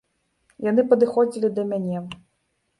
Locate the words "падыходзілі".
0.95-1.53